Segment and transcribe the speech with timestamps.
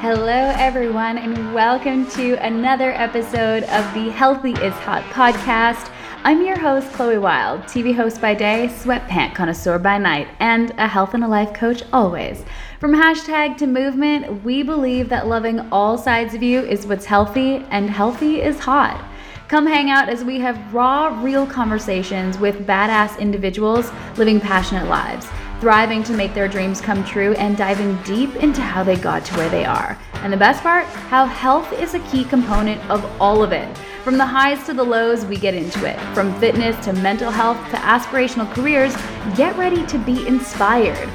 [0.00, 5.92] Hello, everyone, and welcome to another episode of the Healthy is Hot podcast.
[6.24, 10.88] I'm your host, Chloe Wilde, TV host by day, sweatpant connoisseur by night, and a
[10.88, 12.46] health and a life coach always.
[12.78, 17.56] From hashtag to movement, we believe that loving all sides of you is what's healthy,
[17.68, 19.04] and healthy is hot.
[19.48, 25.28] Come hang out as we have raw, real conversations with badass individuals living passionate lives,
[25.60, 29.36] thriving to make their dreams come true, and diving deep into how they got to
[29.36, 29.98] where they are.
[30.14, 33.76] And the best part, how health is a key component of all of it.
[34.02, 36.00] From the highs to the lows, we get into it.
[36.14, 38.96] From fitness to mental health to aspirational careers,
[39.36, 41.08] get ready to be inspired.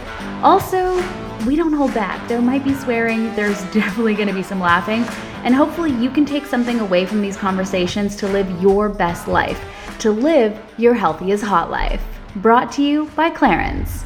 [0.44, 0.96] Also,
[1.48, 2.27] we don't hold back.
[2.27, 5.04] There might be swearing, there's definitely going to be some laughing,
[5.43, 9.59] and hopefully you can take something away from these conversations to live your best life,
[9.99, 12.04] to live your healthiest hot life.
[12.38, 14.05] Brought to you by Clarins.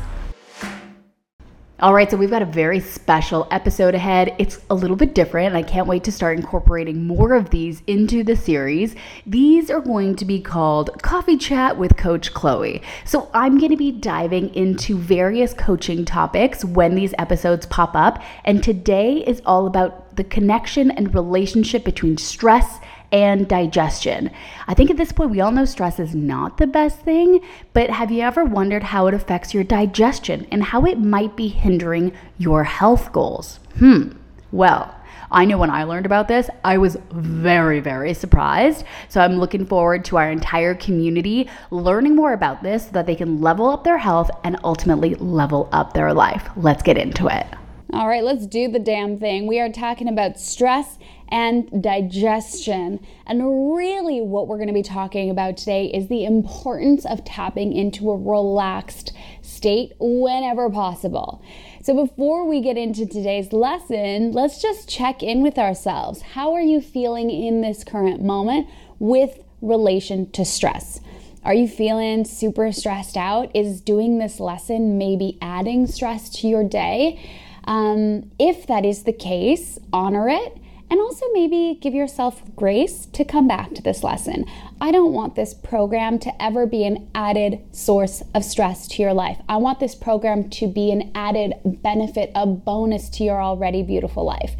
[1.81, 4.35] All right, so we've got a very special episode ahead.
[4.37, 7.81] It's a little bit different, and I can't wait to start incorporating more of these
[7.87, 8.97] into the series.
[9.25, 12.81] These are going to be called Coffee Chat with Coach Chloe.
[13.05, 18.21] So I'm going to be diving into various coaching topics when these episodes pop up,
[18.43, 24.31] and today is all about the connection and relationship between stress and digestion.
[24.67, 27.41] I think at this point, we all know stress is not the best thing,
[27.73, 31.47] but have you ever wondered how it affects your digestion and how it might be
[31.47, 33.59] hindering your health goals?
[33.77, 34.11] Hmm,
[34.51, 34.95] well,
[35.31, 38.83] I know when I learned about this, I was very, very surprised.
[39.09, 43.15] So I'm looking forward to our entire community learning more about this so that they
[43.15, 46.49] can level up their health and ultimately level up their life.
[46.55, 47.45] Let's get into it.
[47.91, 49.47] All right, let's do the damn thing.
[49.47, 50.99] We are talking about stress
[51.29, 53.05] and digestion.
[53.25, 57.73] And really, what we're going to be talking about today is the importance of tapping
[57.73, 61.41] into a relaxed state whenever possible.
[61.81, 66.21] So, before we get into today's lesson, let's just check in with ourselves.
[66.21, 68.67] How are you feeling in this current moment
[68.99, 70.99] with relation to stress?
[71.43, 73.55] Are you feeling super stressed out?
[73.55, 77.19] Is doing this lesson maybe adding stress to your day?
[77.63, 80.57] Um, if that is the case, honor it.
[80.91, 84.45] And also, maybe give yourself grace to come back to this lesson.
[84.81, 89.13] I don't want this program to ever be an added source of stress to your
[89.13, 89.37] life.
[89.47, 94.23] I want this program to be an added benefit, a bonus to your already beautiful
[94.23, 94.55] life.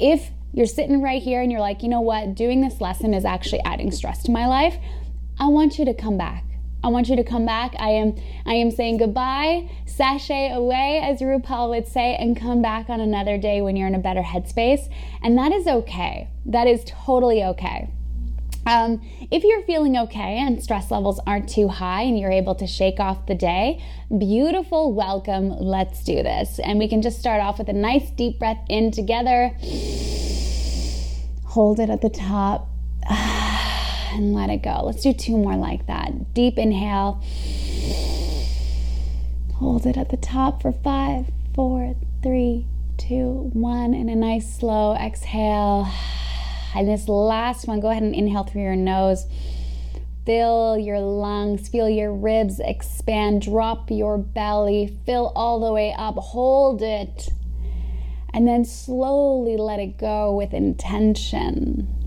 [0.00, 3.24] If you're sitting right here and you're like, you know what, doing this lesson is
[3.24, 4.76] actually adding stress to my life,
[5.38, 6.43] I want you to come back.
[6.84, 7.74] I want you to come back.
[7.78, 8.14] I am
[8.44, 13.38] I am saying goodbye, sashay away, as RuPaul would say, and come back on another
[13.38, 14.92] day when you're in a better headspace.
[15.22, 16.28] And that is okay.
[16.44, 17.88] That is totally okay.
[18.66, 19.00] Um,
[19.30, 23.00] if you're feeling okay and stress levels aren't too high and you're able to shake
[23.00, 23.82] off the day,
[24.18, 25.50] beautiful, welcome.
[25.58, 26.58] Let's do this.
[26.58, 29.56] And we can just start off with a nice deep breath in together.
[31.44, 32.68] Hold it at the top
[34.14, 34.82] and let it go.
[34.84, 36.32] Let's do two more like that.
[36.34, 37.22] Deep inhale.
[39.56, 42.66] Hold it at the top for five, four, three,
[42.96, 45.88] two, one, and a nice slow exhale.
[46.74, 49.26] And this last one, go ahead and inhale through your nose.
[50.26, 56.14] Fill your lungs, feel your ribs expand, drop your belly, fill all the way up,
[56.16, 57.28] hold it,
[58.32, 62.03] and then slowly let it go with intention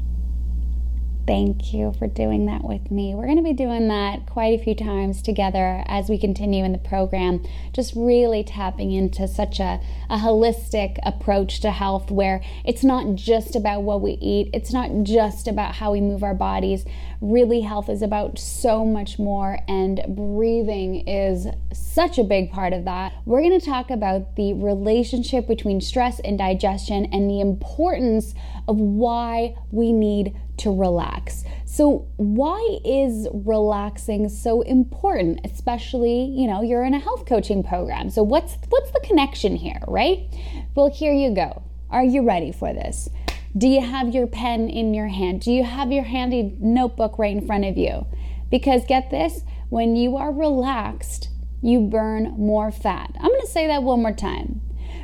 [1.28, 3.14] thank you for doing that with me.
[3.14, 6.72] We're going to be doing that quite a few times together as we continue in
[6.72, 12.84] the program, just really tapping into such a, a holistic approach to health where it's
[12.84, 16.86] not just about what we eat, it's not just about how we move our bodies.
[17.20, 22.86] Really, health is about so much more, and breathing is such a big part of
[22.86, 23.14] that.
[23.26, 28.36] We're going to talk about the relationship between stress and digestion and the importance
[28.68, 31.44] of why we need to relax.
[31.66, 35.42] So, why is relaxing so important?
[35.44, 38.10] Especially, you know, you're in a health coaching program.
[38.10, 40.28] So, what's what's the connection here, right?
[40.76, 41.62] Well, here you go.
[41.90, 43.10] Are you ready for this?
[43.58, 45.42] Do you have your pen in your hand?
[45.42, 48.06] Do you have your handy notebook right in front of you?
[48.52, 51.30] Because get this, when you are relaxed,
[51.62, 53.12] you burn more fat.
[53.16, 54.62] I'm going to say that one more time.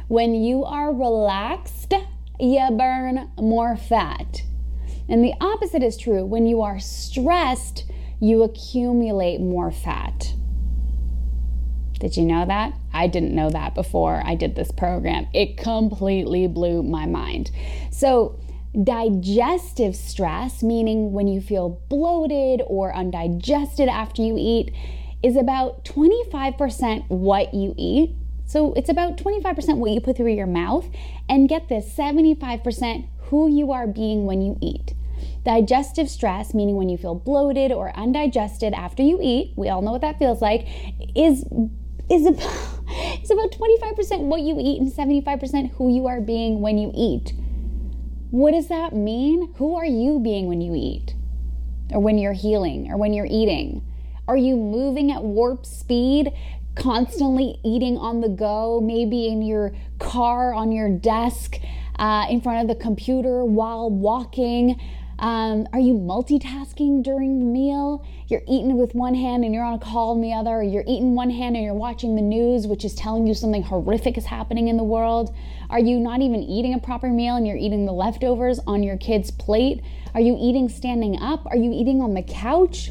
[0.08, 1.94] When you are relaxed,
[2.40, 4.44] you burn more fat.
[5.10, 6.26] And the opposite is true.
[6.26, 7.86] When you are stressed,
[8.20, 10.34] you accumulate more fat.
[12.00, 12.74] Did you know that?
[12.94, 15.28] I didn't know that before I did this program.
[15.34, 17.52] It completely blew my mind.
[17.92, 18.40] So,
[18.82, 24.74] digestive stress, meaning when you feel bloated or undigested after you eat,
[25.22, 30.48] is about 25% what you eat So it's about 25% what you put through your
[30.48, 30.88] mouth,
[31.28, 34.94] and get this 75% who you are being when you eat.
[35.46, 39.92] Digestive stress, meaning when you feel bloated or undigested after you eat, we all know
[39.92, 40.68] what that feels like,
[41.16, 41.46] is
[42.10, 42.80] is about,
[43.24, 47.34] is about 25% what you eat and 75% who you are being when you eat.
[48.30, 49.54] What does that mean?
[49.58, 51.16] Who are you being when you eat?
[51.92, 53.86] Or when you're healing or when you're eating?
[54.28, 56.32] Are you moving at warp speed,
[56.76, 61.60] constantly eating on the go, maybe in your car, on your desk,
[62.00, 64.80] uh, in front of the computer while walking?
[65.20, 68.06] Um, are you multitasking during the meal?
[68.28, 70.84] You're eating with one hand and you're on a call in the other, or you're
[70.88, 74.26] eating one hand and you're watching the news, which is telling you something horrific is
[74.26, 75.34] happening in the world.
[75.70, 78.98] Are you not even eating a proper meal and you're eating the leftovers on your
[78.98, 79.82] kid's plate?
[80.14, 81.46] Are you eating standing up?
[81.46, 82.90] Are you eating on the couch?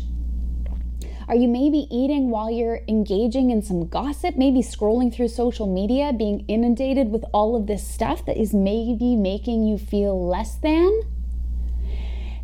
[1.29, 6.13] Are you maybe eating while you're engaging in some gossip, maybe scrolling through social media,
[6.13, 11.03] being inundated with all of this stuff that is maybe making you feel less than?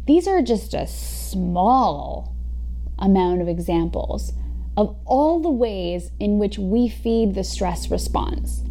[0.06, 2.34] These are just a small
[2.98, 4.32] amount of examples
[4.76, 8.62] of all the ways in which we feed the stress response,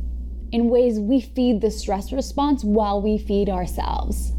[0.51, 4.31] in ways we feed the stress response while we feed ourselves.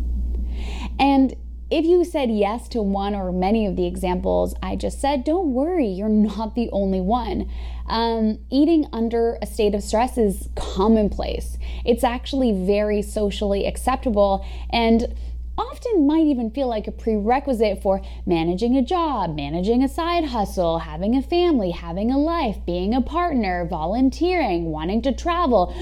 [0.98, 1.36] And
[1.70, 5.52] if you said yes to one or many of the examples I just said, don't
[5.52, 7.50] worry, you're not the only one.
[7.86, 11.58] Um, eating under a state of stress is commonplace.
[11.84, 15.14] It's actually very socially acceptable and
[15.58, 20.78] often might even feel like a prerequisite for managing a job, managing a side hustle,
[20.78, 25.74] having a family, having a life, being a partner, volunteering, wanting to travel,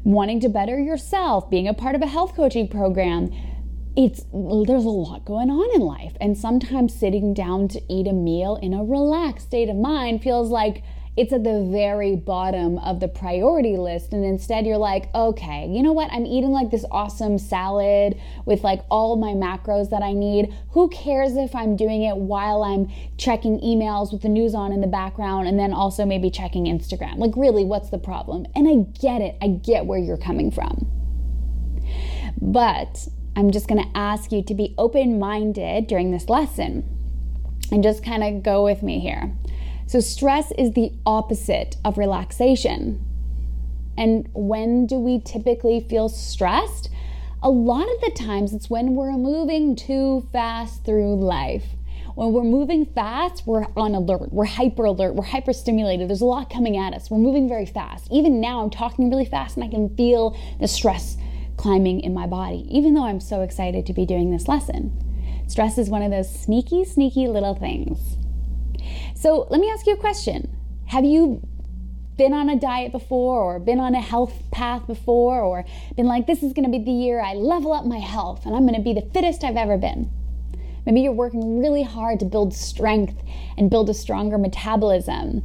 [0.04, 3.30] wanting to better yourself, being a part of a health coaching program.
[3.98, 8.12] It's there's a lot going on in life and sometimes sitting down to eat a
[8.12, 10.84] meal in a relaxed state of mind feels like
[11.16, 14.12] it's at the very bottom of the priority list.
[14.12, 16.12] And instead, you're like, okay, you know what?
[16.12, 20.54] I'm eating like this awesome salad with like all my macros that I need.
[20.70, 24.80] Who cares if I'm doing it while I'm checking emails with the news on in
[24.80, 27.18] the background and then also maybe checking Instagram?
[27.18, 28.46] Like, really, what's the problem?
[28.54, 30.86] And I get it, I get where you're coming from.
[32.40, 33.08] But
[33.38, 36.82] I'm just gonna ask you to be open minded during this lesson
[37.70, 39.32] and just kind of go with me here.
[39.86, 43.00] So, stress is the opposite of relaxation.
[43.96, 46.90] And when do we typically feel stressed?
[47.40, 51.66] A lot of the times it's when we're moving too fast through life.
[52.16, 56.10] When we're moving fast, we're on alert, we're hyper alert, we're hyper stimulated.
[56.10, 57.08] There's a lot coming at us.
[57.08, 58.08] We're moving very fast.
[58.10, 61.16] Even now, I'm talking really fast and I can feel the stress
[61.58, 65.04] climbing in my body, even though I'm so excited to be doing this lesson.
[65.46, 68.16] Stress is one of those sneaky, sneaky little things
[69.14, 70.56] so let me ask you a question.
[70.86, 71.42] Have you
[72.16, 75.64] been on a diet before or been on a health path before or
[75.96, 78.64] been like, this is gonna be the year I level up my health and I'm
[78.64, 80.10] gonna be the fittest I've ever been?
[80.86, 83.20] Maybe you're working really hard to build strength
[83.56, 85.42] and build a stronger metabolism.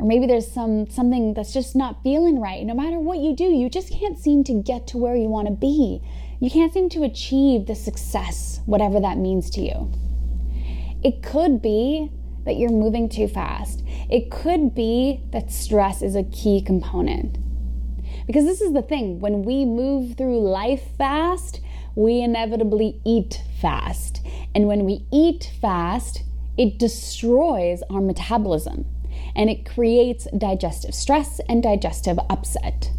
[0.00, 2.64] Or maybe there's some something that's just not feeling right.
[2.64, 5.46] No matter what you do, you just can't seem to get to where you want
[5.48, 6.00] to be.
[6.40, 9.92] You can't seem to achieve the success, whatever that means to you.
[11.04, 12.10] It could be
[12.46, 13.84] that you're moving too fast.
[14.08, 17.36] It could be that stress is a key component.
[18.26, 21.60] Because this is the thing when we move through life fast,
[21.94, 24.24] we inevitably eat fast.
[24.54, 26.22] And when we eat fast,
[26.56, 28.86] it destroys our metabolism
[29.34, 32.90] and it creates digestive stress and digestive upset.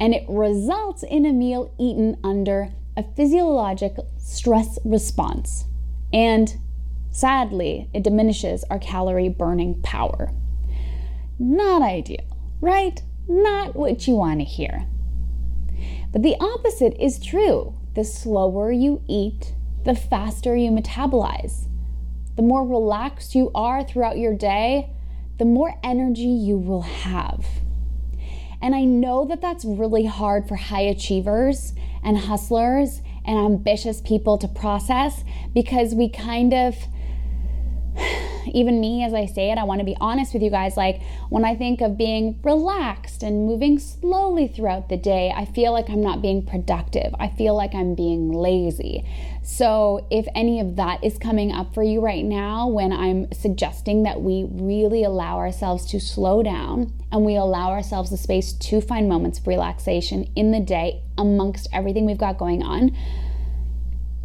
[0.00, 5.66] And it results in a meal eaten under a physiologic stress response.
[6.12, 6.56] And
[7.12, 10.32] Sadly, it diminishes our calorie burning power.
[11.38, 12.24] Not ideal,
[12.62, 13.02] right?
[13.28, 14.86] Not what you want to hear.
[16.10, 17.74] But the opposite is true.
[17.94, 19.52] The slower you eat,
[19.84, 21.68] the faster you metabolize.
[22.36, 24.88] The more relaxed you are throughout your day,
[25.42, 27.44] the more energy you will have.
[28.62, 34.38] And I know that that's really hard for high achievers and hustlers and ambitious people
[34.38, 36.76] to process because we kind of
[38.52, 40.76] even me, as I say it, I want to be honest with you guys.
[40.76, 45.72] Like, when I think of being relaxed and moving slowly throughout the day, I feel
[45.72, 47.14] like I'm not being productive.
[47.18, 49.04] I feel like I'm being lazy.
[49.42, 54.04] So, if any of that is coming up for you right now, when I'm suggesting
[54.04, 58.80] that we really allow ourselves to slow down and we allow ourselves the space to
[58.80, 62.96] find moments of relaxation in the day amongst everything we've got going on,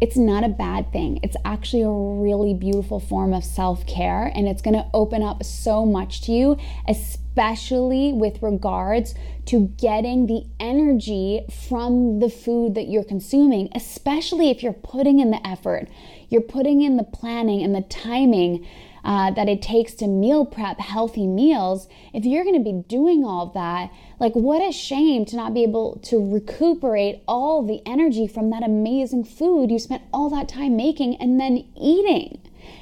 [0.00, 1.18] it's not a bad thing.
[1.22, 5.84] It's actually a really beautiful form of self care, and it's gonna open up so
[5.84, 9.14] much to you, especially with regards
[9.46, 15.30] to getting the energy from the food that you're consuming, especially if you're putting in
[15.30, 15.88] the effort,
[16.28, 18.66] you're putting in the planning and the timing
[19.04, 23.24] uh, that it takes to meal prep healthy meals, if you're going to be doing
[23.24, 28.26] all that, like what a shame to not be able to recuperate all the energy
[28.26, 32.40] from that amazing food you spent all that time making and then eating.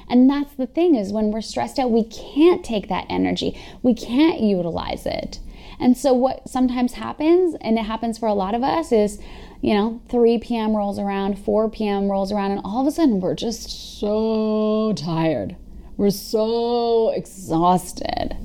[0.09, 3.59] And that's the thing is when we're stressed out, we can't take that energy.
[3.83, 5.39] We can't utilize it.
[5.79, 9.19] And so what sometimes happens, and it happens for a lot of us, is
[9.61, 10.75] you know, 3 p.m.
[10.75, 12.09] rolls around, 4 p.m.
[12.09, 15.55] rolls around, and all of a sudden we're just so tired.
[15.97, 18.37] We're so exhausted.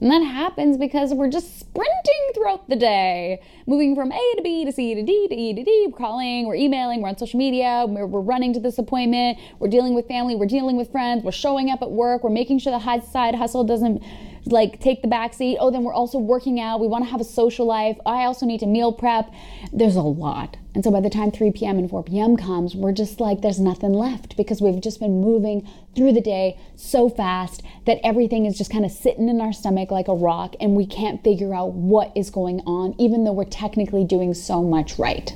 [0.00, 4.64] And that happens because we're just sprinting throughout the day, moving from A to B
[4.64, 7.38] to C to D to E to D, we're calling, we're emailing, we're on social
[7.38, 11.22] media, we're, we're, running to this appointment, we're dealing with family, we're dealing with friends,
[11.22, 14.02] we're showing up at work, we're making sure the side hustle doesn't
[14.46, 15.56] like take the back seat.
[15.60, 16.80] Oh, then we're also working out.
[16.80, 17.96] We want to have a social life.
[18.04, 19.32] I also need to meal prep.
[19.72, 20.56] There's a lot.
[20.74, 21.78] And so by the time 3 p.m.
[21.78, 22.36] and 4 p.m.
[22.36, 26.58] comes, we're just like, there's nothing left because we've just been moving through the day
[26.76, 30.54] so fast that everything is just kind of sitting in our stomach like a rock
[30.60, 34.62] and we can't figure out what is going on, even though we're technically doing so
[34.62, 35.34] much right.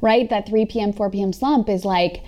[0.00, 0.28] Right?
[0.30, 1.32] That 3 p.m., 4 p.m.
[1.32, 2.22] slump is like,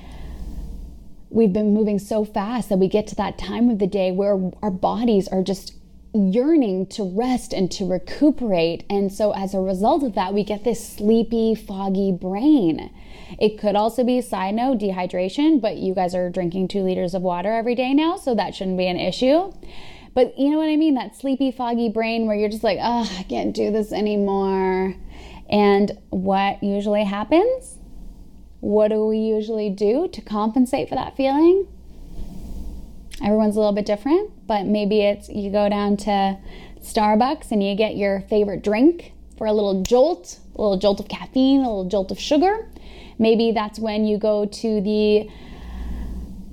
[1.30, 4.50] we've been moving so fast that we get to that time of the day where
[4.62, 5.74] our bodies are just
[6.14, 8.84] yearning to rest and to recuperate.
[8.88, 12.90] And so, as a result of that, we get this sleepy, foggy brain.
[13.38, 17.52] It could also be, side dehydration, but you guys are drinking two liters of water
[17.52, 19.52] every day now, so that shouldn't be an issue.
[20.14, 20.94] But you know what I mean?
[20.94, 24.96] That sleepy, foggy brain where you're just like, oh, I can't do this anymore.
[25.50, 27.78] And what usually happens?
[28.60, 31.68] What do we usually do to compensate for that feeling?
[33.22, 36.38] Everyone's a little bit different, but maybe it's you go down to
[36.80, 41.08] Starbucks and you get your favorite drink for a little jolt, a little jolt of
[41.08, 42.68] caffeine, a little jolt of sugar.
[43.18, 45.28] Maybe that's when you go to the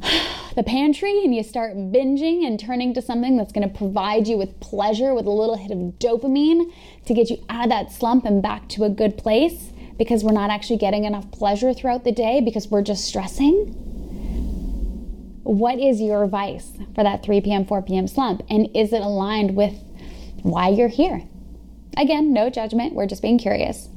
[0.55, 4.37] the pantry and you start binging and turning to something that's going to provide you
[4.37, 6.71] with pleasure with a little hit of dopamine
[7.05, 10.31] to get you out of that slump and back to a good place because we're
[10.31, 13.73] not actually getting enough pleasure throughout the day because we're just stressing?
[15.43, 18.07] What is your advice for that 3 p.m., 4 p.m.
[18.07, 18.43] slump?
[18.49, 19.73] And is it aligned with
[20.41, 21.23] why you're here?
[21.97, 23.89] Again, no judgment, we're just being curious.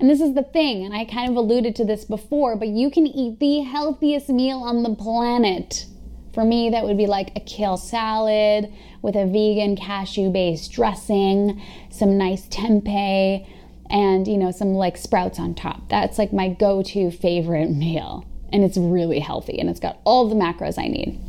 [0.00, 2.90] And this is the thing, and I kind of alluded to this before, but you
[2.90, 5.86] can eat the healthiest meal on the planet.
[6.34, 11.60] For me, that would be like a kale salad with a vegan cashew based dressing,
[11.90, 13.46] some nice tempeh,
[13.90, 15.88] and you know some like sprouts on top.
[15.88, 20.34] That's like my go-to favorite meal and it's really healthy and it's got all the
[20.34, 21.20] macros I need.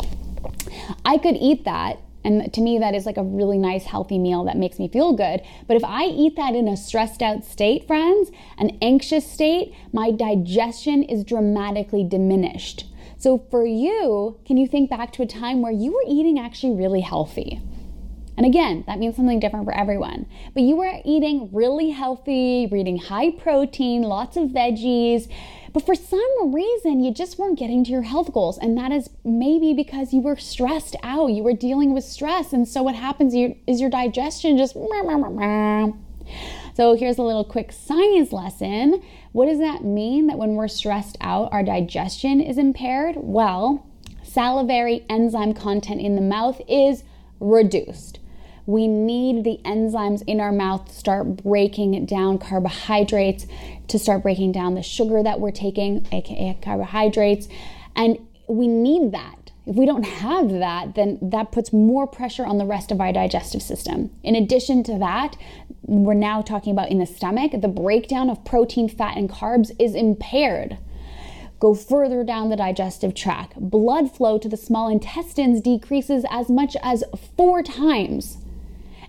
[1.06, 4.44] I could eat that and to me that is like a really nice healthy meal
[4.46, 5.42] that makes me feel good.
[5.68, 10.12] But if I eat that in a stressed out state, friends, an anxious state, my
[10.12, 12.86] digestion is dramatically diminished.
[13.18, 16.76] So for you, can you think back to a time where you were eating actually
[16.76, 17.62] really healthy?
[18.38, 20.26] And again, that means something different for everyone.
[20.54, 25.32] But you were eating really healthy, eating high protein, lots of veggies,
[25.74, 28.58] but for some reason you just weren't getting to your health goals.
[28.58, 32.52] And that is maybe because you were stressed out, you were dealing with stress.
[32.52, 33.34] And so what happens
[33.68, 34.76] is your digestion just.
[36.74, 39.04] So here's a little quick science lesson.
[39.34, 43.16] What does that mean that when we're stressed out, our digestion is impaired?
[43.18, 43.86] Well,
[44.24, 47.04] salivary enzyme content in the mouth is
[47.40, 48.20] reduced
[48.66, 53.48] we need the enzymes in our mouth to start breaking down carbohydrates,
[53.88, 57.48] to start breaking down the sugar that we're taking, aka carbohydrates.
[57.96, 59.52] And we need that.
[59.66, 63.14] If we don't have that, then that puts more pressure on the rest of our
[63.14, 64.10] digestive system.
[64.24, 65.38] In addition to that,
[65.84, 69.94] we're now talking about in the stomach, the breakdown of protein, fat, and carbs is
[69.94, 70.78] impaired
[71.62, 73.54] go further down the digestive tract.
[73.56, 77.04] Blood flow to the small intestines decreases as much as
[77.38, 78.40] four times.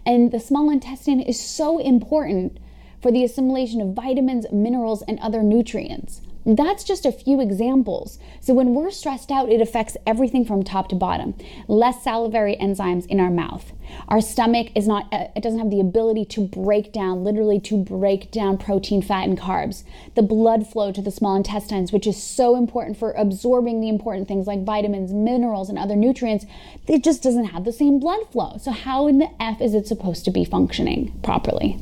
[0.04, 2.59] And the small intestine is so important
[3.00, 6.23] for the assimilation of vitamins, minerals, and other nutrients.
[6.44, 8.18] That's just a few examples.
[8.40, 11.34] So when we're stressed out, it affects everything from top to bottom.
[11.68, 13.72] Less salivary enzymes in our mouth.
[14.08, 17.76] Our stomach is not uh, it doesn't have the ability to break down, literally to
[17.76, 19.84] break down protein, fat and carbs.
[20.14, 24.28] The blood flow to the small intestines, which is so important for absorbing the important
[24.28, 26.46] things like vitamins, minerals and other nutrients,
[26.88, 28.56] it just doesn't have the same blood flow.
[28.61, 31.78] So how in the F is it supposed to be functioning properly?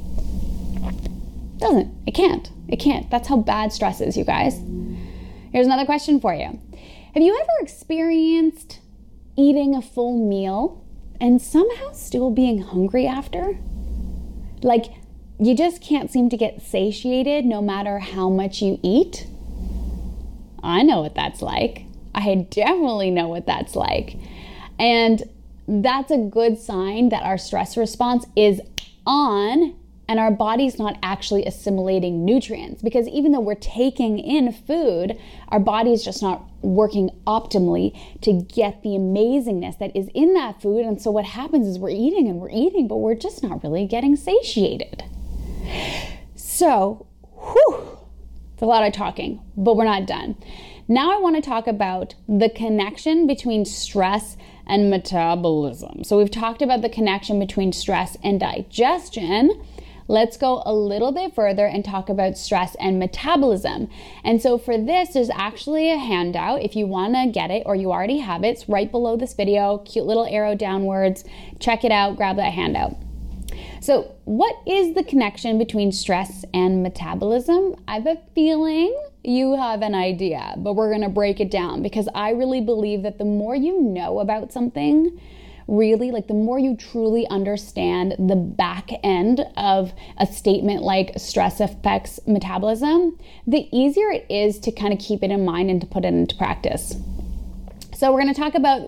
[1.60, 1.92] doesn't.
[2.06, 2.50] It can't.
[2.70, 3.10] It can't.
[3.10, 4.54] That's how bad stress is, you guys.
[5.52, 6.58] Here's another question for you
[7.14, 8.78] Have you ever experienced
[9.36, 10.84] eating a full meal
[11.20, 13.58] and somehow still being hungry after?
[14.62, 14.86] Like,
[15.38, 19.26] you just can't seem to get satiated no matter how much you eat?
[20.62, 21.86] I know what that's like.
[22.14, 24.16] I definitely know what that's like.
[24.78, 25.22] And
[25.66, 28.60] that's a good sign that our stress response is
[29.06, 29.74] on
[30.10, 35.16] and our body's not actually assimilating nutrients because even though we're taking in food,
[35.50, 40.84] our body's just not working optimally to get the amazingness that is in that food.
[40.84, 43.86] And so what happens is we're eating and we're eating, but we're just not really
[43.86, 45.04] getting satiated.
[46.34, 47.98] So, whew,
[48.54, 50.34] it's a lot of talking, but we're not done.
[50.88, 54.36] Now, I want to talk about the connection between stress
[54.66, 56.02] and metabolism.
[56.02, 59.64] So, we've talked about the connection between stress and digestion.
[60.10, 63.88] Let's go a little bit further and talk about stress and metabolism.
[64.24, 66.62] And so, for this, there's actually a handout.
[66.62, 69.34] If you want to get it or you already have it, it's right below this
[69.34, 71.22] video, cute little arrow downwards.
[71.60, 72.96] Check it out, grab that handout.
[73.80, 77.76] So, what is the connection between stress and metabolism?
[77.86, 81.84] I have a feeling you have an idea, but we're going to break it down
[81.84, 85.20] because I really believe that the more you know about something,
[85.70, 91.60] really like the more you truly understand the back end of a statement like stress
[91.60, 95.86] affects metabolism, the easier it is to kind of keep it in mind and to
[95.86, 96.96] put it into practice.
[97.94, 98.82] So, we're going to talk about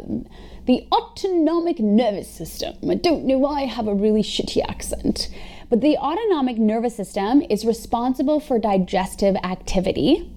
[0.66, 2.74] the autonomic nervous system.
[2.88, 5.28] I don't know why I have a really shitty accent.
[5.68, 10.30] But the autonomic nervous system is responsible for digestive activity.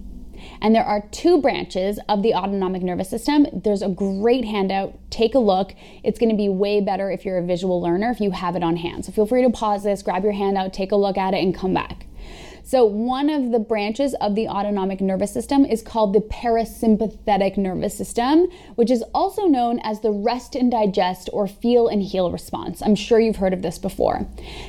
[0.60, 3.46] And there are two branches of the autonomic nervous system.
[3.52, 4.98] There's a great handout.
[5.10, 5.74] Take a look.
[6.02, 8.62] It's going to be way better if you're a visual learner, if you have it
[8.62, 9.04] on hand.
[9.04, 11.54] So feel free to pause this, grab your handout, take a look at it, and
[11.54, 12.05] come back.
[12.68, 17.96] So, one of the branches of the autonomic nervous system is called the parasympathetic nervous
[17.96, 22.82] system, which is also known as the rest and digest or feel and heal response.
[22.82, 24.26] I'm sure you've heard of this before.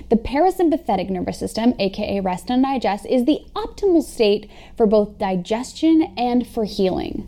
[0.09, 6.13] The parasympathetic nervous system, aka rest and digest, is the optimal state for both digestion
[6.15, 7.27] and for healing.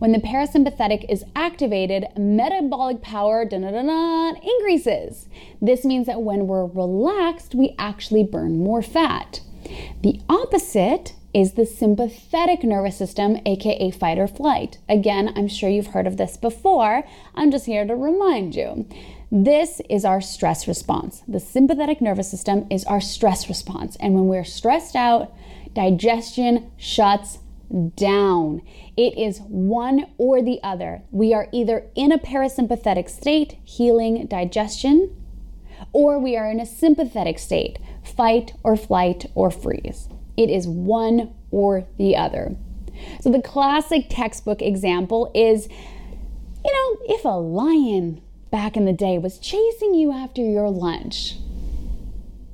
[0.00, 5.28] When the parasympathetic is activated, metabolic power increases.
[5.60, 9.42] This means that when we're relaxed, we actually burn more fat.
[10.02, 14.78] The opposite is the sympathetic nervous system, aka fight or flight.
[14.88, 17.04] Again, I'm sure you've heard of this before.
[17.34, 18.86] I'm just here to remind you.
[19.30, 21.22] This is our stress response.
[21.26, 23.96] The sympathetic nervous system is our stress response.
[23.96, 25.32] And when we're stressed out,
[25.72, 27.38] digestion shuts
[27.96, 28.60] down.
[28.96, 31.02] It is one or the other.
[31.10, 35.16] We are either in a parasympathetic state, healing digestion,
[35.92, 40.08] or we are in a sympathetic state, fight or flight or freeze.
[40.36, 42.56] It is one or the other.
[43.20, 45.68] So, the classic textbook example is
[46.64, 51.36] you know, if a lion back in the day was chasing you after your lunch,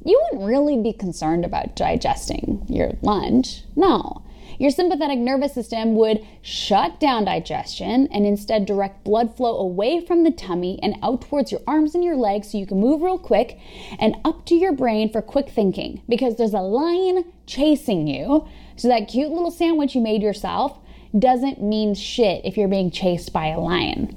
[0.04, 3.64] you wouldn't really be concerned about digesting your lunch.
[3.76, 4.22] No.
[4.58, 10.24] Your sympathetic nervous system would shut down digestion and instead direct blood flow away from
[10.24, 13.18] the tummy and out towards your arms and your legs so you can move real
[13.18, 13.58] quick
[14.00, 18.48] and up to your brain for quick thinking because there's a lion chasing you.
[18.74, 20.78] So that cute little sandwich you made yourself
[21.16, 24.14] doesn't mean shit if you're being chased by a lion.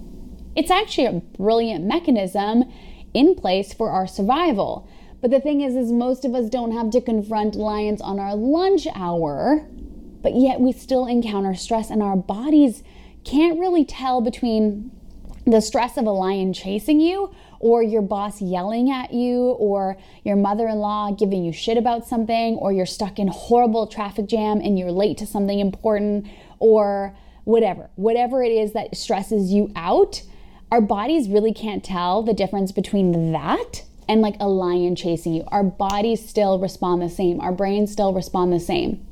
[0.55, 2.63] It's actually a brilliant mechanism
[3.13, 4.89] in place for our survival.
[5.21, 8.35] But the thing is is most of us don't have to confront lions on our
[8.35, 9.67] lunch hour
[10.21, 12.83] but yet we still encounter stress, and our bodies
[13.23, 14.91] can't really tell between
[15.45, 20.35] the stress of a lion chasing you or your boss yelling at you or your
[20.35, 24.91] mother-in-law giving you shit about something or you're stuck in horrible traffic jam and you're
[24.91, 26.27] late to something important
[26.59, 27.89] or whatever.
[27.95, 30.21] Whatever it is that stresses you out
[30.71, 35.43] our bodies really can't tell the difference between that and like a lion chasing you.
[35.47, 37.41] Our bodies still respond the same.
[37.41, 39.05] Our brains still respond the same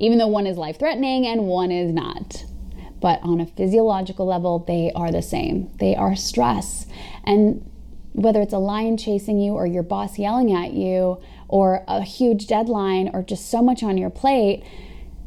[0.00, 2.44] even though one is life threatening and one is not.
[3.00, 5.70] But on a physiological level, they are the same.
[5.78, 6.86] They are stress.
[7.24, 7.70] And
[8.12, 12.46] whether it's a lion chasing you or your boss yelling at you or a huge
[12.46, 14.64] deadline or just so much on your plate,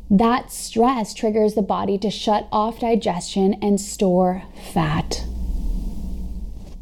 [0.10, 5.24] that stress triggers the body to shut off digestion and store fat.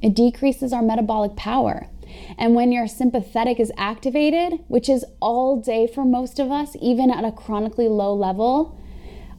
[0.02, 1.88] It decreases our metabolic power.
[2.38, 7.12] And when your sympathetic is activated, which is all day for most of us, even
[7.12, 8.78] at a chronically low level,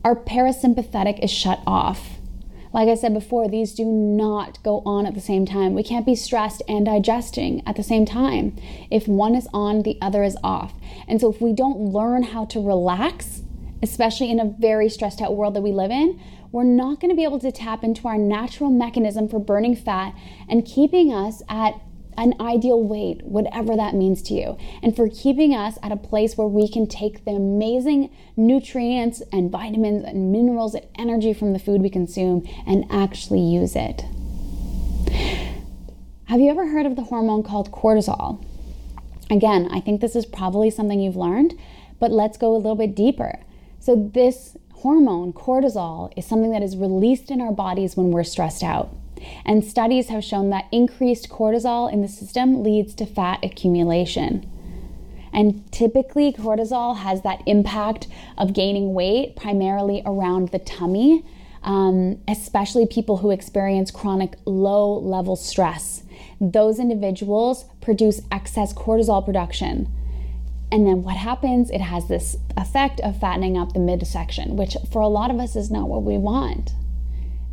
[0.05, 2.18] our parasympathetic is shut off.
[2.72, 5.74] Like I said before, these do not go on at the same time.
[5.74, 8.57] We can't be stressed and digesting at the same time.
[8.90, 10.72] If one is on, the other is off.
[11.07, 13.42] And so if we don't learn how to relax
[13.83, 16.20] especially in a very stressed out world that we live in,
[16.52, 20.14] we're not going to be able to tap into our natural mechanism for burning fat
[20.48, 21.81] and keeping us at
[22.16, 26.37] an ideal weight, whatever that means to you, and for keeping us at a place
[26.37, 31.59] where we can take the amazing nutrients and vitamins and minerals and energy from the
[31.59, 34.05] food we consume and actually use it.
[36.27, 38.44] Have you ever heard of the hormone called cortisol?
[39.31, 41.59] Again, I think this is probably something you've learned,
[41.98, 43.40] but let's go a little bit deeper.
[43.81, 48.62] So, this hormone, cortisol, is something that is released in our bodies when we're stressed
[48.62, 48.94] out.
[49.44, 54.48] And studies have shown that increased cortisol in the system leads to fat accumulation.
[55.32, 58.06] And typically, cortisol has that impact
[58.37, 61.24] of gaining weight primarily around the tummy,
[61.62, 66.02] um, especially people who experience chronic low level stress.
[66.40, 69.88] Those individuals produce excess cortisol production.
[70.70, 71.70] And then what happens?
[71.70, 75.54] It has this effect of fattening up the midsection, which for a lot of us
[75.54, 76.72] is not what we want.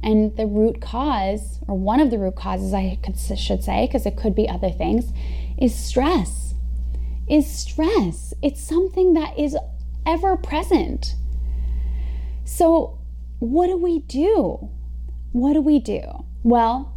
[0.02, 3.00] And the root cause, or one of the root causes, I
[3.36, 5.12] should say, because it could be other things,
[5.58, 6.54] is stress.
[7.28, 8.34] Is stress.
[8.42, 9.58] It's something that is
[10.06, 11.16] ever present.
[12.46, 12.98] So,
[13.40, 14.70] what do we do?
[15.32, 16.02] What do we do?
[16.44, 16.94] Well,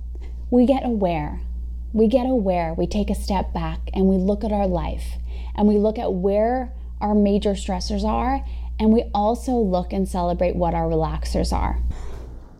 [0.51, 1.41] we get aware.
[1.93, 2.73] We get aware.
[2.73, 5.05] We take a step back and we look at our life
[5.55, 8.45] and we look at where our major stressors are.
[8.79, 11.79] And we also look and celebrate what our relaxers are.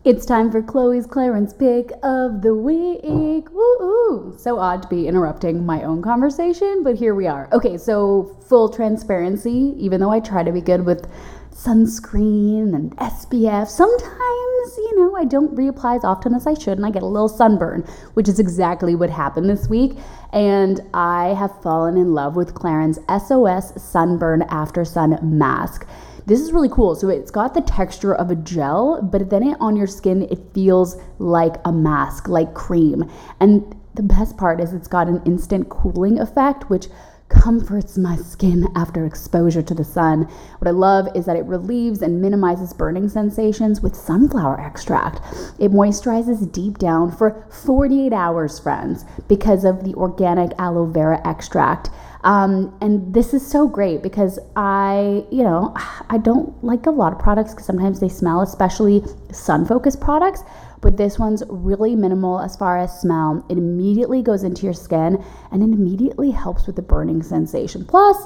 [0.05, 3.49] It's time for Chloe's Clarins pick of the week.
[3.53, 4.35] Woo!
[4.37, 7.47] So odd to be interrupting my own conversation, but here we are.
[7.53, 11.09] Okay, so full transparency, even though I try to be good with
[11.51, 16.85] sunscreen and SPF, sometimes, you know, I don't reapply as often as I should and
[16.85, 19.93] I get a little sunburn, which is exactly what happened this week.
[20.33, 25.87] And I have fallen in love with Clarins SOS Sunburn After Sun Mask.
[26.25, 26.95] This is really cool.
[26.95, 30.39] So it's got the texture of a gel, but then it on your skin, it
[30.53, 33.09] feels like a mask, like cream.
[33.39, 36.87] And the best part is it's got an instant cooling effect, which
[37.29, 40.23] comforts my skin after exposure to the sun.
[40.59, 45.19] What I love is that it relieves and minimizes burning sensations with sunflower extract.
[45.59, 51.89] It moisturizes deep down for 48 hours, friends, because of the organic aloe vera extract.
[52.23, 55.73] Um, and this is so great because I, you know,
[56.09, 60.43] I don't like a lot of products because sometimes they smell, especially sun focused products.
[60.81, 63.45] But this one's really minimal as far as smell.
[63.49, 67.85] It immediately goes into your skin and it immediately helps with the burning sensation.
[67.85, 68.17] Plus,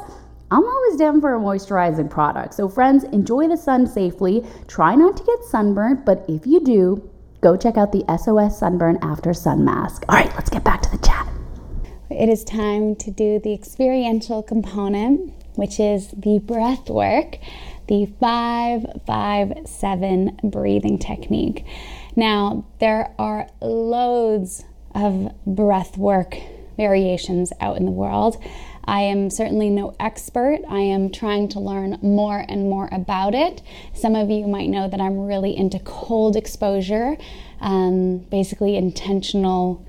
[0.49, 2.53] I'm always down for a moisturizing product.
[2.53, 4.43] So, friends, enjoy the sun safely.
[4.67, 7.09] Try not to get sunburnt, but if you do,
[7.41, 10.03] go check out the SOS Sunburn After Sun Mask.
[10.09, 10.86] All right, let's get back to.
[12.17, 17.37] It is time to do the experiential component, which is the breath work,
[17.87, 21.63] the 557 breathing technique.
[22.15, 26.35] Now, there are loads of breath work
[26.75, 28.43] variations out in the world.
[28.85, 30.61] I am certainly no expert.
[30.67, 33.61] I am trying to learn more and more about it.
[33.93, 37.15] Some of you might know that I'm really into cold exposure,
[37.61, 39.85] um, basically intentional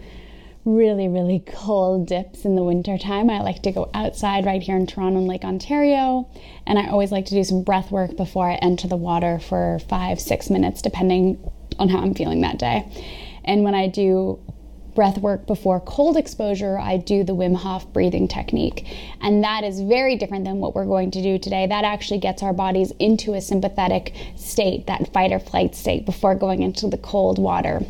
[0.64, 3.30] really, really cold dips in the wintertime.
[3.30, 6.28] I like to go outside right here in Toronto and Lake Ontario,
[6.66, 9.78] and I always like to do some breath work before I enter the water for
[9.88, 11.38] five, six minutes, depending
[11.78, 12.86] on how I'm feeling that day.
[13.44, 14.38] And when I do
[14.94, 18.84] breath work before cold exposure, I do the Wim Hof breathing technique.
[19.20, 21.68] And that is very different than what we're going to do today.
[21.68, 26.34] That actually gets our bodies into a sympathetic state, that fight or flight state, before
[26.34, 27.80] going into the cold water.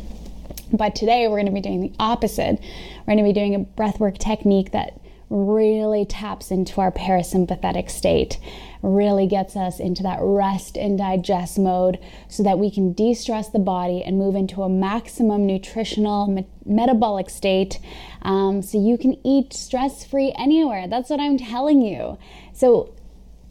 [0.71, 2.59] But today we're going to be doing the opposite.
[2.99, 8.39] We're going to be doing a breathwork technique that really taps into our parasympathetic state,
[8.81, 13.49] really gets us into that rest and digest mode so that we can de stress
[13.49, 17.79] the body and move into a maximum nutritional me- metabolic state
[18.23, 20.87] um, so you can eat stress free anywhere.
[20.87, 22.17] That's what I'm telling you.
[22.53, 22.93] So,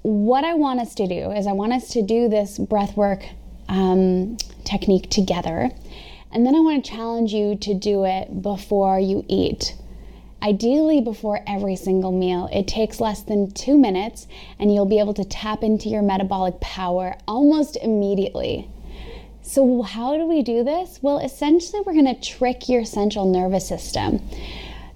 [0.02, 3.28] what I want us to do is, I want us to do this breathwork
[3.68, 5.70] um, technique together.
[6.30, 9.74] And then I want to challenge you to do it before you eat.
[10.42, 12.48] Ideally, before every single meal.
[12.52, 16.60] It takes less than two minutes, and you'll be able to tap into your metabolic
[16.60, 18.68] power almost immediately.
[19.42, 21.00] So, how do we do this?
[21.02, 24.20] Well, essentially, we're going to trick your central nervous system.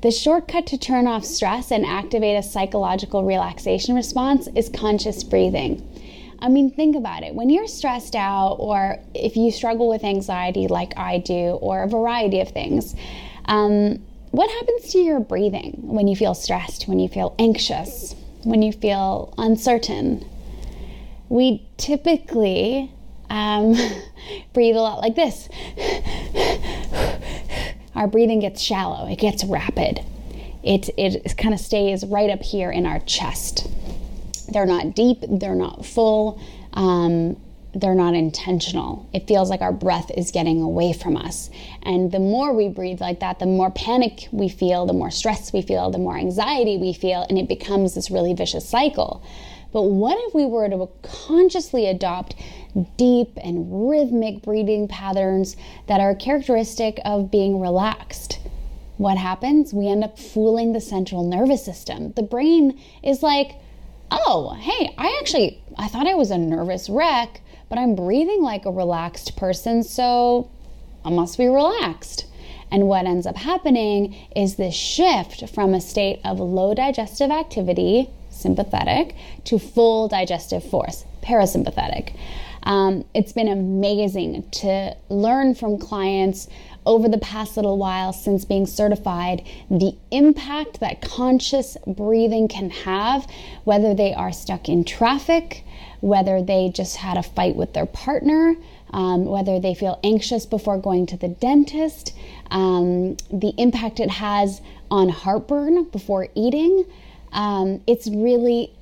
[0.02, 5.88] The shortcut to turn off stress and activate a psychological relaxation response is conscious breathing.
[6.42, 7.34] I mean, think about it.
[7.34, 11.88] When you're stressed out, or if you struggle with anxiety like I do, or a
[11.88, 12.94] variety of things,
[13.46, 18.60] um, what happens to your breathing when you feel stressed, when you feel anxious, when
[18.60, 20.28] you feel uncertain?
[21.32, 22.92] we typically
[23.30, 23.74] um,
[24.52, 25.48] breathe a lot like this.
[27.94, 30.04] Our breathing gets shallow, it gets rapid.
[30.62, 33.66] It, it kind of stays right up here in our chest.
[34.52, 36.40] They're not deep, they're not full,
[36.74, 37.36] um,
[37.74, 39.08] they're not intentional.
[39.14, 41.48] It feels like our breath is getting away from us.
[41.82, 45.52] And the more we breathe like that, the more panic we feel, the more stress
[45.52, 49.24] we feel, the more anxiety we feel, and it becomes this really vicious cycle.
[49.72, 52.34] But what if we were to consciously adopt
[52.98, 58.38] deep and rhythmic breathing patterns that are characteristic of being relaxed?
[58.98, 59.72] What happens?
[59.72, 62.12] We end up fooling the central nervous system.
[62.12, 63.56] The brain is like,
[64.12, 68.66] oh, hey, I actually, I thought I was a nervous wreck, but I'm breathing like
[68.66, 70.50] a relaxed person, so
[71.04, 72.26] I must be relaxed.
[72.70, 78.08] And what ends up happening is this shift from a state of low digestive activity,
[78.30, 82.14] sympathetic, to full digestive force, parasympathetic.
[82.64, 86.48] Um, it's been amazing to learn from clients
[86.84, 93.26] over the past little while since being certified the impact that conscious breathing can have,
[93.64, 95.64] whether they are stuck in traffic,
[96.00, 98.56] whether they just had a fight with their partner,
[98.90, 102.14] um, whether they feel anxious before going to the dentist,
[102.50, 106.84] um, the impact it has on heartburn before eating.
[107.32, 108.74] Um, it's really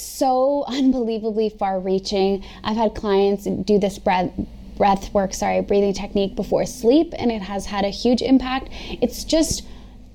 [0.00, 2.44] so unbelievably far reaching.
[2.62, 4.32] I've had clients do this breath
[4.76, 8.68] breath work, sorry, breathing technique before sleep, and it has had a huge impact.
[9.00, 9.62] It's just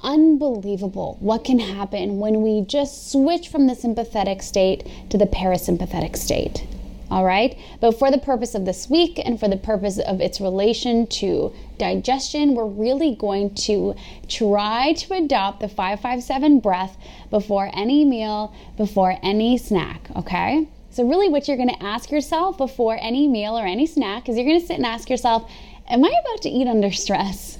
[0.04, 6.16] unbelievable what can happen when we just switch from the sympathetic state to the parasympathetic
[6.16, 6.66] state.
[7.12, 10.40] All right, but for the purpose of this week and for the purpose of its
[10.40, 13.96] relation to digestion, we're really going to
[14.30, 16.96] try to adopt the 557 breath
[17.30, 20.70] before any meal, before any snack, okay?
[20.90, 24.38] So, really, what you're going to ask yourself before any meal or any snack is
[24.38, 25.52] you're going to sit and ask yourself,
[25.90, 27.60] Am I about to eat under stress?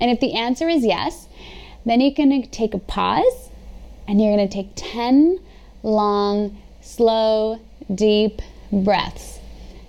[0.00, 1.28] And if the answer is yes,
[1.86, 3.50] then you're to take a pause
[4.08, 5.38] and you're going to take 10
[5.84, 7.60] long, slow,
[7.94, 9.38] deep breaths.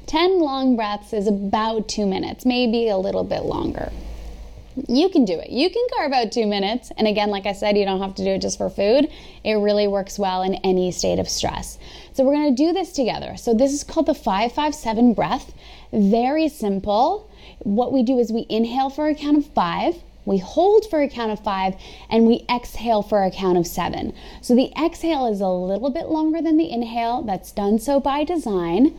[0.07, 3.91] 10 long breaths is about two minutes, maybe a little bit longer.
[4.87, 5.49] You can do it.
[5.49, 6.91] You can carve out two minutes.
[6.97, 9.09] And again, like I said, you don't have to do it just for food.
[9.43, 11.77] It really works well in any state of stress.
[12.13, 13.37] So we're going to do this together.
[13.37, 15.53] So this is called the 557 breath.
[15.91, 17.29] Very simple.
[17.59, 19.95] What we do is we inhale for a count of five.
[20.31, 21.75] We hold for a count of five
[22.09, 24.13] and we exhale for a count of seven.
[24.41, 27.21] So the exhale is a little bit longer than the inhale.
[27.21, 28.97] That's done so by design.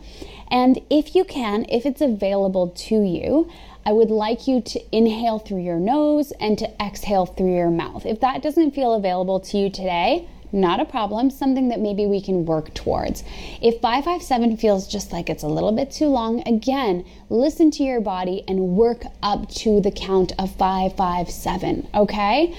[0.51, 3.49] And if you can, if it's available to you,
[3.83, 8.05] I would like you to inhale through your nose and to exhale through your mouth.
[8.05, 12.21] If that doesn't feel available to you today, not a problem, something that maybe we
[12.21, 13.23] can work towards.
[13.61, 17.99] If 557 feels just like it's a little bit too long, again, listen to your
[17.99, 22.55] body and work up to the count of 557, okay?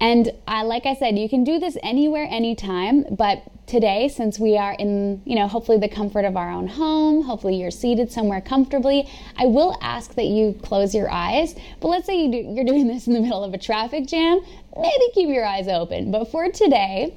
[0.00, 4.56] And I, like I said, you can do this anywhere, anytime, but today, since we
[4.58, 8.40] are in, you know, hopefully the comfort of our own home, hopefully you're seated somewhere
[8.40, 11.54] comfortably, I will ask that you close your eyes.
[11.80, 14.40] But let's say you do, you're doing this in the middle of a traffic jam,
[14.76, 16.10] maybe keep your eyes open.
[16.10, 17.14] But for today,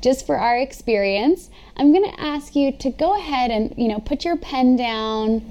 [0.00, 3.98] just for our experience, I'm going to ask you to go ahead and, you know,
[3.98, 5.50] put your pen down,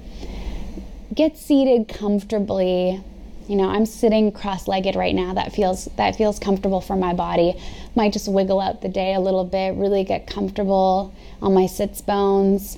[1.13, 3.03] get seated comfortably.
[3.47, 5.33] You know, I'm sitting cross-legged right now.
[5.33, 7.55] That feels that feels comfortable for my body.
[7.95, 12.01] Might just wiggle out the day a little bit, really get comfortable on my sits
[12.01, 12.77] bones.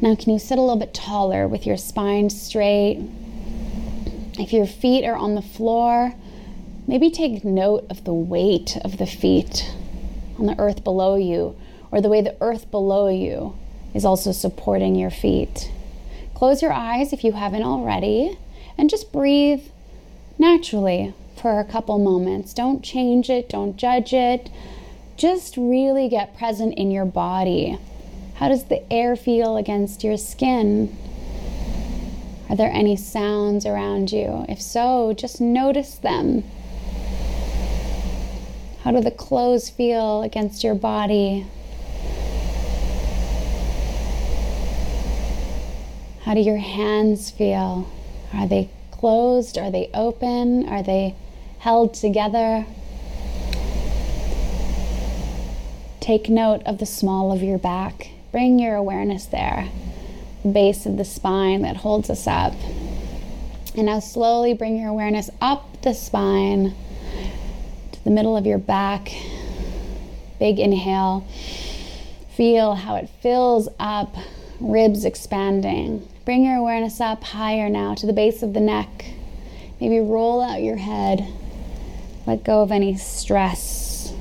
[0.00, 3.08] Now, can you sit a little bit taller with your spine straight?
[4.38, 6.14] If your feet are on the floor,
[6.86, 9.72] maybe take note of the weight of the feet
[10.38, 11.56] on the earth below you,
[11.90, 13.56] or the way the earth below you
[13.94, 15.70] is also supporting your feet.
[16.34, 18.38] Close your eyes if you haven't already,
[18.76, 19.62] and just breathe
[20.38, 22.52] naturally for a couple moments.
[22.52, 24.50] Don't change it, don't judge it.
[25.16, 27.78] Just really get present in your body.
[28.34, 30.94] How does the air feel against your skin?
[32.50, 34.44] Are there any sounds around you?
[34.48, 36.44] If so, just notice them.
[38.86, 41.44] How do the clothes feel against your body?
[46.22, 47.90] How do your hands feel?
[48.32, 49.58] Are they closed?
[49.58, 50.68] Are they open?
[50.68, 51.16] Are they
[51.58, 52.64] held together?
[55.98, 58.10] Take note of the small of your back.
[58.30, 59.68] Bring your awareness there,
[60.44, 62.54] the base of the spine that holds us up.
[63.74, 66.76] And now slowly bring your awareness up the spine
[68.06, 69.10] the middle of your back.
[70.38, 71.26] Big inhale.
[72.36, 74.14] Feel how it fills up
[74.60, 76.06] ribs expanding.
[76.24, 79.06] Bring your awareness up higher now to the base of the neck.
[79.80, 81.26] Maybe roll out your head.
[82.28, 84.14] Let go of any stress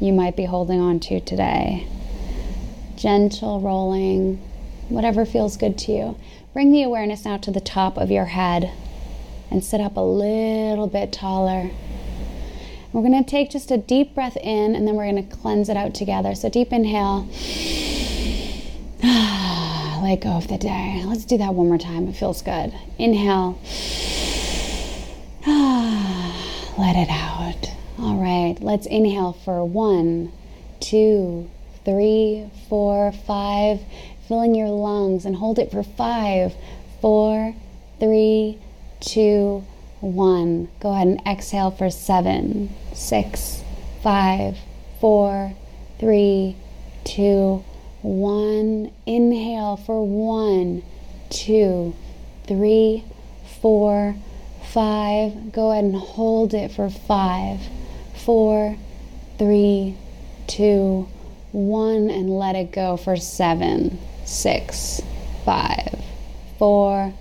[0.00, 1.86] you might be holding on to today.
[2.96, 4.38] Gentle rolling,
[4.88, 6.18] whatever feels good to you.
[6.52, 8.72] Bring the awareness now to the top of your head
[9.48, 11.70] and sit up a little bit taller.
[12.92, 15.68] We're going to take just a deep breath in and then we're going to cleanse
[15.68, 16.34] it out together.
[16.34, 17.28] So, deep inhale.
[19.02, 21.02] Let go of the day.
[21.04, 22.08] Let's do that one more time.
[22.08, 22.72] It feels good.
[22.98, 23.58] Inhale.
[26.78, 27.68] Let it out.
[28.00, 30.30] All right, let's inhale for one,
[30.78, 31.50] two,
[31.84, 33.80] three, four, five.
[34.28, 36.54] Filling your lungs and hold it for five,
[37.00, 37.56] four,
[37.98, 38.60] three,
[39.00, 39.64] two,
[40.00, 40.68] one.
[40.80, 43.62] Go ahead and exhale for seven, six,
[44.02, 44.58] five,
[45.00, 45.54] four,
[45.98, 46.56] three,
[47.04, 47.64] two,
[48.02, 48.92] one.
[49.06, 50.82] Inhale for one,
[51.30, 51.94] two,
[52.46, 53.04] three,
[53.60, 54.16] four,
[54.72, 55.52] five.
[55.52, 57.60] Go ahead and hold it for five,
[58.14, 58.76] four,
[59.38, 59.96] three,
[60.46, 61.08] two,
[61.52, 65.00] one, and let it go for seven, six,
[65.44, 66.04] five,
[66.58, 67.14] four,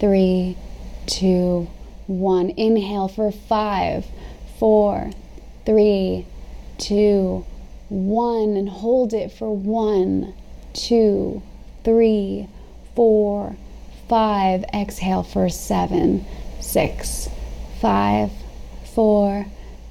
[0.00, 0.56] three,
[1.06, 1.68] two,
[2.06, 2.50] one.
[2.50, 4.06] Inhale for five,
[4.58, 5.10] four,
[5.64, 6.26] three,
[6.78, 7.44] two,
[7.88, 10.34] one, and hold it for one,
[10.72, 11.42] two,
[11.84, 12.48] three,
[12.94, 13.56] four,
[14.08, 14.64] five.
[14.74, 16.24] Exhale for seven,
[16.60, 17.28] six,
[17.80, 18.30] five,
[18.94, 19.46] four,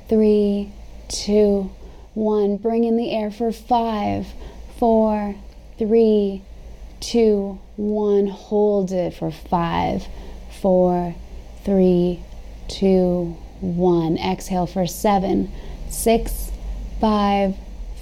[0.10, 0.71] three,
[1.08, 1.71] two,
[2.13, 2.58] one.
[2.58, 4.28] Bring in the air for five,
[4.78, 5.36] four,
[5.78, 6.41] three,
[6.99, 8.28] two, one.
[8.28, 10.08] Hold it for five,
[10.62, 11.15] four,
[11.63, 12.19] three,
[12.67, 14.17] two, one.
[14.17, 15.52] Exhale for seven,
[15.89, 16.52] six,
[16.99, 17.56] five,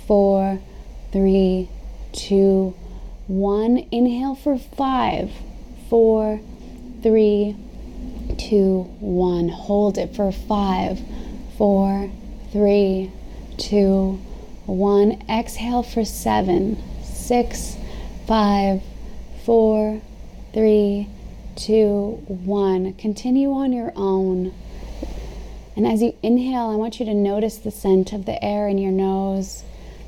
[0.08, 0.60] four,
[1.12, 1.70] three,
[2.14, 2.76] two,
[3.28, 3.86] one.
[3.92, 5.32] Inhale for five,
[5.90, 6.40] four,
[7.04, 7.56] three,
[8.38, 9.50] two, one.
[9.50, 11.00] Hold it for five,
[11.58, 12.12] four,
[12.52, 13.12] three,
[13.58, 14.20] two,
[14.66, 15.24] one.
[15.30, 17.78] Exhale for seven, six,
[18.28, 18.82] five,
[19.46, 20.02] four,
[20.54, 21.08] three,
[21.56, 22.94] two, one.
[22.94, 24.54] Continue on your own.
[25.76, 28.78] And as you inhale, I want you to notice the scent of the air in
[28.78, 29.64] your nose.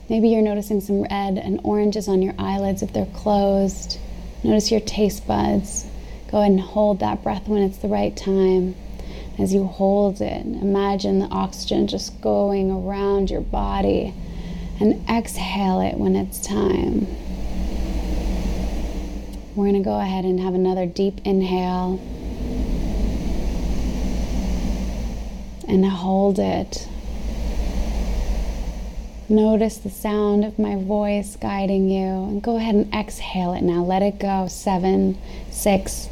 [0.09, 3.97] Maybe you're noticing some red and oranges on your eyelids if they're closed.
[4.43, 5.85] Notice your taste buds.
[6.29, 8.75] Go ahead and hold that breath when it's the right time.
[9.39, 14.13] As you hold it, imagine the oxygen just going around your body
[14.79, 17.07] and exhale it when it's time.
[19.55, 22.01] We're going to go ahead and have another deep inhale
[25.67, 26.87] and hold it.
[29.29, 33.83] Notice the sound of my voice guiding you, and go ahead and exhale it now.
[33.83, 34.47] Let it go.
[34.47, 35.19] Seven,
[35.51, 36.09] six,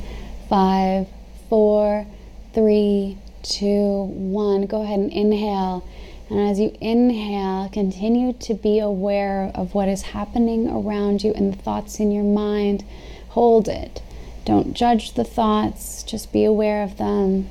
[0.47, 1.08] five,
[1.49, 2.06] four,
[2.54, 4.67] three, two, one.
[4.67, 5.84] Go ahead and inhale.
[6.30, 11.51] And as you inhale, continue to be aware of what is happening around you and
[11.51, 12.86] the thoughts in your mind.
[13.31, 14.01] Hold it.
[14.43, 17.49] Don't judge the thoughts, just be aware of them.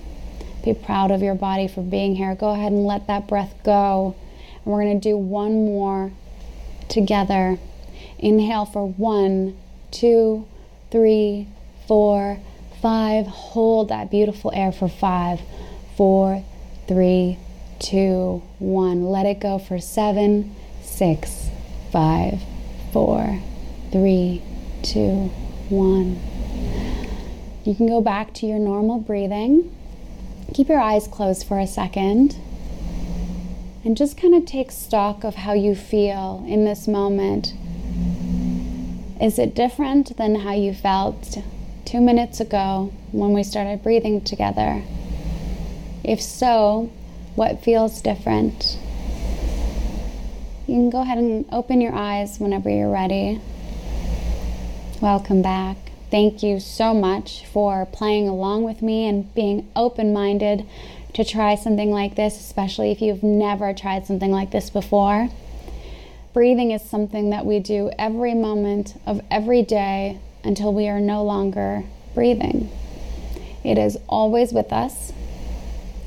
[0.62, 2.34] Be proud of your body for being here.
[2.34, 4.14] Go ahead and let that breath go.
[4.56, 6.12] And we're going to do one more
[6.90, 7.58] together.
[8.18, 9.56] Inhale for one,
[9.90, 10.46] two,
[10.90, 11.48] three,
[11.88, 12.40] four,
[12.82, 13.26] five.
[13.26, 15.40] Hold that beautiful air for five,
[15.96, 16.44] four,
[16.88, 17.38] three,
[17.78, 19.04] two, one.
[19.04, 21.48] Let it go for seven, six,
[21.90, 22.38] five,
[22.92, 23.40] four,
[23.90, 24.42] three,
[24.82, 25.30] two,
[25.70, 26.20] one.
[27.64, 29.74] You can go back to your normal breathing.
[30.54, 32.36] Keep your eyes closed for a second
[33.84, 37.54] and just kind of take stock of how you feel in this moment.
[39.20, 41.38] Is it different than how you felt
[41.84, 44.82] two minutes ago when we started breathing together?
[46.02, 46.90] If so,
[47.34, 48.78] what feels different?
[50.66, 53.40] You can go ahead and open your eyes whenever you're ready.
[55.00, 55.78] Welcome back.
[56.10, 60.66] Thank you so much for playing along with me and being open minded
[61.14, 65.30] to try something like this, especially if you've never tried something like this before.
[66.34, 71.24] Breathing is something that we do every moment of every day until we are no
[71.24, 72.70] longer breathing.
[73.64, 75.14] It is always with us.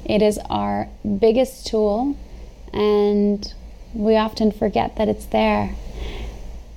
[0.05, 0.87] It is our
[1.17, 2.15] biggest tool,
[2.71, 3.51] and
[3.95, 5.73] we often forget that it's there.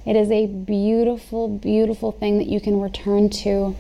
[0.07, 3.75] It is a beautiful, beautiful thing that you can return to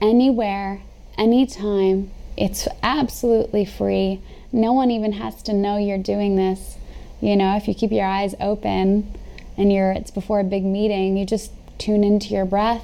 [0.00, 0.80] anywhere,
[1.18, 2.10] anytime.
[2.38, 4.22] It's absolutely free.
[4.50, 6.78] No one even has to know you're doing this.
[7.20, 9.14] You know, if you keep your eyes open
[9.58, 12.82] and you're it's before a big meeting, you just tune into your breath.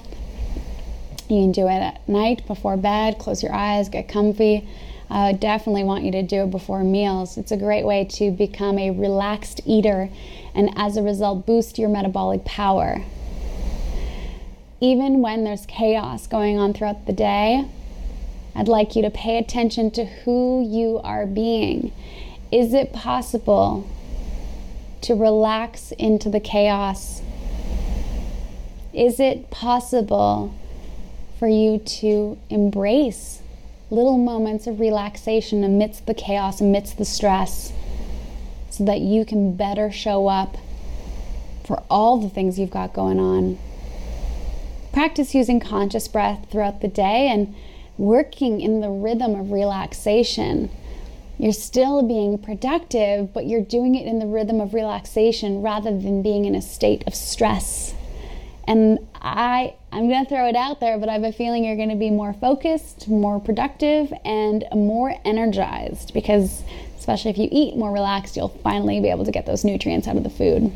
[1.30, 4.68] You can do it at night before bed, close your eyes, get comfy.
[5.08, 7.36] I definitely want you to do it before meals.
[7.38, 10.10] It's a great way to become a relaxed eater
[10.56, 13.02] and as a result, boost your metabolic power.
[14.80, 17.66] Even when there's chaos going on throughout the day,
[18.54, 21.92] I'd like you to pay attention to who you are being.
[22.50, 23.86] Is it possible
[25.02, 27.20] to relax into the chaos?
[28.94, 30.54] Is it possible
[31.38, 33.42] for you to embrace
[33.90, 37.72] little moments of relaxation amidst the chaos, amidst the stress,
[38.70, 40.56] so that you can better show up
[41.64, 43.58] for all the things you've got going on?
[44.92, 47.54] Practice using conscious breath throughout the day and
[47.98, 50.70] working in the rhythm of relaxation.
[51.38, 56.22] You're still being productive, but you're doing it in the rhythm of relaxation rather than
[56.22, 57.94] being in a state of stress.
[58.66, 61.74] And I I'm going to throw it out there, but I have a feeling you're
[61.74, 66.62] going to be more focused, more productive, and more energized because
[66.98, 70.18] especially if you eat more relaxed, you'll finally be able to get those nutrients out
[70.18, 70.70] of the food.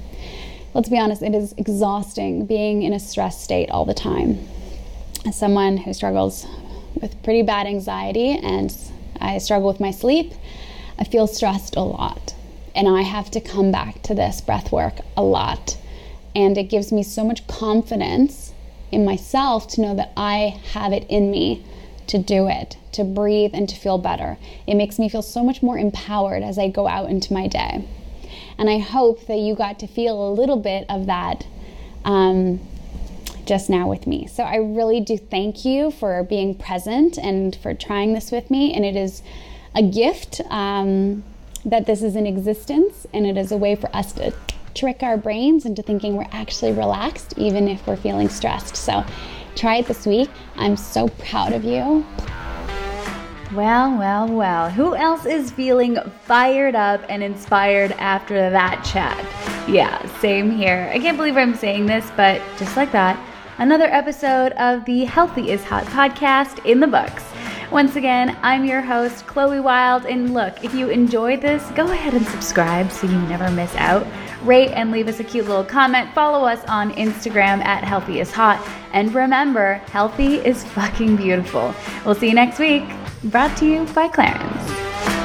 [0.73, 4.39] Let's be honest, it is exhausting being in a stress state all the time.
[5.27, 6.47] As someone who struggles
[6.95, 8.75] with pretty bad anxiety and
[9.21, 10.33] I struggle with my sleep,
[10.99, 12.35] I feel stressed a lot.
[12.75, 15.77] And I have to come back to this breath work a lot
[16.35, 18.55] and it gives me so much confidence
[18.91, 21.65] in myself to know that I have it in me
[22.07, 24.37] to do it, to breathe, and to feel better.
[24.67, 27.85] It makes me feel so much more empowered as I go out into my day.
[28.59, 31.47] And I hope that you got to feel a little bit of that
[32.05, 32.61] um,
[33.47, 34.27] just now with me.
[34.27, 38.75] So I really do thank you for being present and for trying this with me.
[38.75, 39.23] And it is
[39.75, 41.23] a gift um,
[41.65, 44.33] that this is in existence, and it is a way for us to
[44.75, 48.77] trick our brains into thinking we're actually relaxed, even if we're feeling stressed.
[48.77, 49.05] So
[49.57, 50.31] try it this week.
[50.57, 52.05] I'm so proud of you.
[53.55, 54.71] Well, well, well.
[54.71, 59.19] Who else is feeling fired up and inspired after that chat?
[59.69, 60.89] Yeah, same here.
[60.95, 63.19] I can't believe I'm saying this, but just like that,
[63.59, 67.25] another episode of the Healthy is Hot podcast in the books.
[67.73, 70.07] Once again, I'm your host, Chloe Wilde.
[70.07, 74.07] And look, if you enjoyed this, go ahead and subscribe so you never miss out.
[74.43, 76.13] Rate and leave us a cute little comment.
[76.15, 78.67] Follow us on Instagram at Healthy is Hot.
[78.93, 81.75] And remember, healthy is fucking beautiful.
[82.05, 82.85] We'll see you next week.
[83.25, 85.20] Brought to you by Clarins.